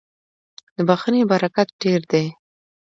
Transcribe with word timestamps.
•د 0.75 0.77
بښنې 0.87 1.21
برکت 1.31 1.67
ډېر 1.81 2.01
دی. 2.11 2.25